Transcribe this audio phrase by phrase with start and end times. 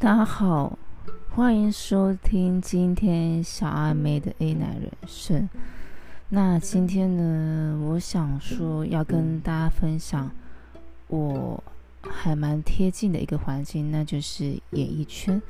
[0.00, 0.78] 大家好，
[1.30, 5.48] 欢迎收听今天小阿妹的 A 男人生。
[6.28, 10.30] 那今天呢，我想说要跟大家分享
[11.08, 11.60] 我
[12.08, 15.42] 还蛮贴近的一个环境，那就是演艺圈。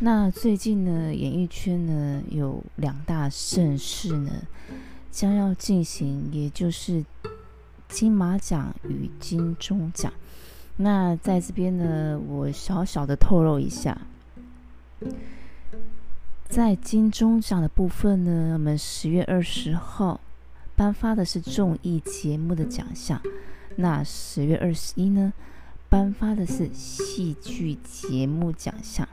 [0.00, 4.30] 那最近呢，演艺圈呢有两大盛事呢
[5.10, 7.02] 将要进行，也就是
[7.88, 10.12] 金马奖与金钟奖。
[10.78, 13.98] 那在这边呢，我小小的透露一下，
[16.48, 20.20] 在金钟奖的部分呢，我们十月二十号
[20.74, 23.18] 颁发的是综艺节目的奖项，
[23.76, 25.32] 那十月二十一呢，
[25.88, 29.08] 颁发的是戏剧节目奖项。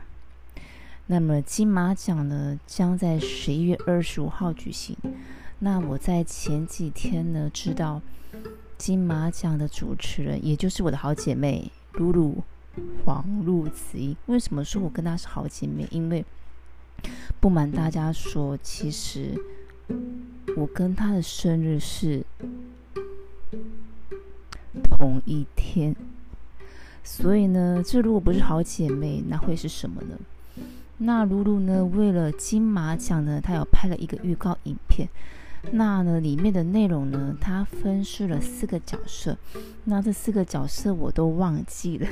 [1.06, 4.94] 那么金马奖呢，将在十一月二十五号举行。
[5.60, 8.02] 那我在前几天呢，知道。
[8.84, 12.44] 金马奖的主持人，也就是我的好姐妹露露
[13.02, 14.14] 黄露子英。
[14.26, 15.88] 为什么说我跟她是好姐妹？
[15.90, 16.22] 因为
[17.40, 19.40] 不瞒大家说，其实
[20.54, 22.22] 我跟她的生日是
[24.90, 25.96] 同一天。
[27.02, 30.18] 所以呢，这如果不是好姐妹，那会是什么呢？
[30.98, 35.08] 那露露呢，为了金马奖呢，她有拍了一个预告影片。
[35.72, 39.36] 那呢，里面的内容呢，它分饰了四个角色。
[39.84, 42.08] 那这四个角色我都忘记了，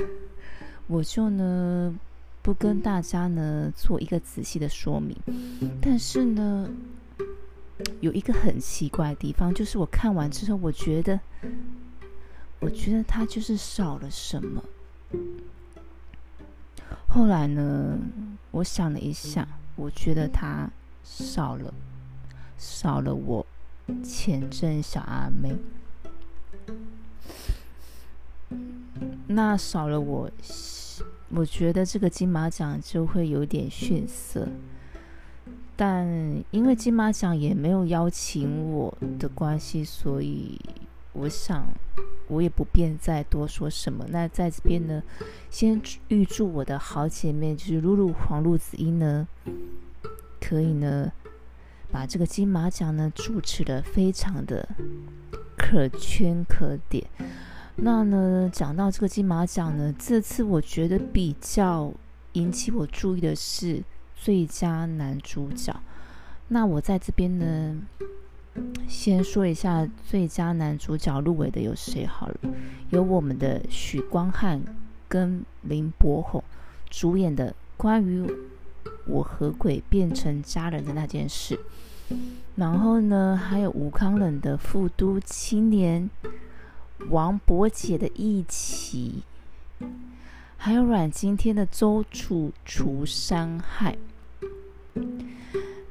[0.87, 1.97] 我就呢
[2.41, 5.15] 不跟大家呢做一个仔细的说明。
[5.81, 6.69] 但是呢，
[8.01, 11.19] 有一个很奇怪的地方，就是我看完之后，我觉得，
[12.59, 14.63] 我觉得它就是少了什么。
[17.07, 17.97] 后来呢，
[18.51, 20.69] 我想了一下，我觉得它
[21.03, 21.73] 少了。
[22.57, 23.45] 少了我
[24.03, 25.55] 前阵小阿妹，
[29.27, 30.29] 那少了我，
[31.29, 34.47] 我觉得这个金马奖就会有点逊色。
[35.75, 36.07] 但
[36.51, 40.57] 因为金马奖也没有邀请我的关系，所以
[41.13, 41.65] 我想
[42.27, 44.05] 我也不便再多说什么。
[44.09, 45.01] 那在这边呢，
[45.49, 49.27] 先预祝我的好姐妹就是露露黄露子英呢，
[50.39, 51.11] 可以呢。
[51.93, 54.67] 把这个金马奖呢主持的非常的
[55.55, 57.05] 可圈可点。
[57.75, 61.93] 那呢，讲到这个金马奖呢，这次我觉得比较
[62.31, 63.83] 引起我注意的是
[64.15, 65.71] 最佳男主角。
[66.47, 67.77] 那我在这边呢，
[68.87, 72.35] 先说一下最佳男主角入围的有谁好了。
[72.89, 74.59] 有我们的许光汉
[75.07, 76.43] 跟林柏宏
[76.89, 78.27] 主演的关于。
[79.05, 81.59] 我和鬼变成家人的那件事，
[82.55, 86.09] 然后呢，还有吴康冷的《复都青年》，
[87.09, 89.23] 王伯杰的《义气》，
[90.57, 93.97] 还有阮经天的《周处除伤害》。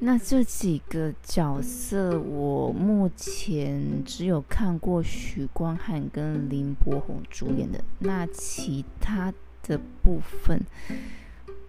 [0.04, 10.60] 那这几个角色，我目前只有看过许光汉跟林柏宏主演的，那其他的部分。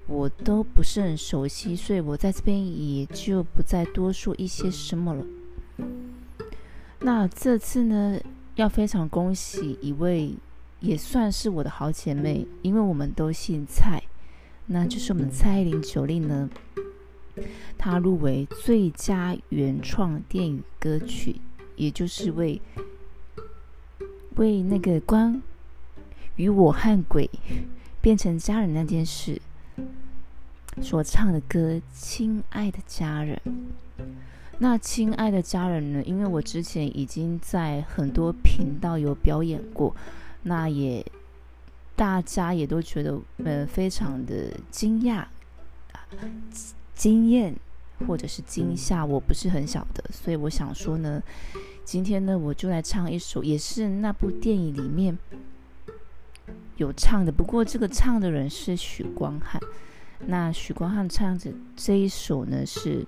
[0.05, 5.25] 我都不是很熟悉，所以我在这边也就不再多说一些什么了。
[6.99, 8.19] 那这次呢，
[8.55, 10.35] 要非常恭喜一位
[10.81, 14.03] 也算是我的好姐妹，因为我们都姓蔡，
[14.67, 16.49] 那就是我们蔡依林九令呢，
[17.77, 21.37] 她入围最佳原创电影歌曲，
[21.77, 22.61] 也就是为
[24.35, 25.41] 为那个关
[26.35, 27.29] 于我和鬼
[28.01, 29.41] 变成家人那件事。
[30.81, 33.39] 所唱的歌《亲爱的家人》，
[34.59, 36.03] 那《亲爱的家人》呢？
[36.03, 39.95] 因为我之前已经在很多频道有表演过，
[40.43, 41.05] 那也
[41.95, 45.29] 大家也都觉得呃非常的惊讶、啊
[46.93, 47.55] 惊艳
[48.07, 51.21] 或者是惊吓，我不是很晓得，所以我想说呢，
[51.83, 55.17] 今天呢我就来唱一首，也是那部电影里面
[56.77, 59.61] 有唱的，不过这个唱的人是许光汉。
[60.25, 63.05] 那许光汉唱的这一首呢是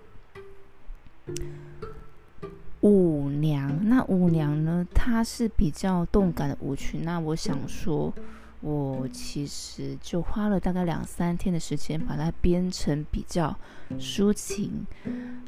[2.81, 6.99] 舞娘，那舞娘呢，它是比较动感的舞曲。
[6.99, 8.13] 那我想说，
[8.59, 13.57] 我其实就花了大概两三天的时间，把它编成比较
[13.97, 14.85] 抒情，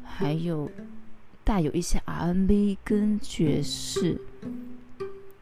[0.02, 0.70] 还有
[1.44, 4.20] 带有一些 R&B 跟爵士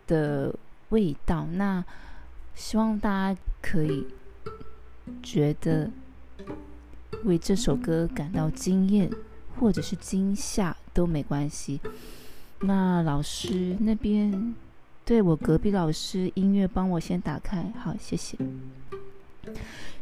[0.06, 0.54] 的
[0.88, 1.46] 味道。
[1.46, 1.84] 那
[2.54, 4.06] 希望大家可以
[5.22, 5.90] 觉得。
[7.24, 9.10] 为这首歌感到惊艳，
[9.58, 11.80] 或者是惊吓都没关系。
[12.60, 14.54] 那老师那边，
[15.04, 18.36] 对我隔壁老师音乐帮我先打开，好，谢谢。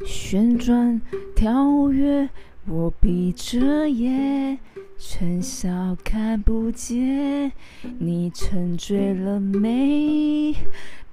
[0.05, 1.01] 旋转
[1.35, 2.29] 跳跃，
[2.67, 4.59] 我闭着眼，
[4.99, 7.53] 陈笑看不见，
[7.99, 10.55] 你沉醉了没？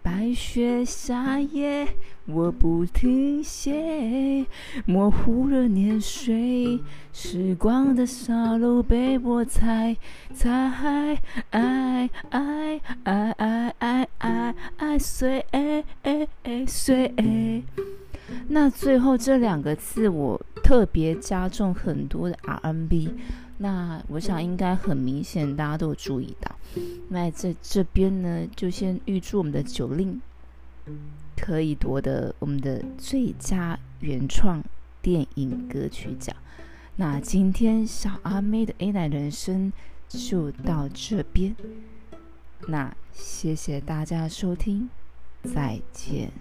[0.04, 1.88] 白雪夏夜，
[2.26, 4.46] 我不停歇，
[4.86, 6.80] 模糊了年岁，
[7.14, 9.96] 时光的沙漏被我踩
[10.34, 11.22] 踩，
[11.52, 15.46] 爱爱爱爱爱爱爱碎
[16.68, 17.64] 碎。
[18.48, 23.10] 那最后这两个字，我特别加重很多的 R&B。
[23.62, 26.52] 那我想应该很明显，大家都有注意到。
[27.10, 30.20] 那在这边呢，就先预祝我们的九令
[31.38, 34.64] 可以夺得我们的最佳原创
[35.00, 36.36] 电影歌曲奖。
[36.96, 39.72] 那今天小阿妹的 A 奶人生
[40.10, 41.56] 就到这边。
[42.68, 44.90] 那谢谢大家收听，
[45.44, 46.32] 再见。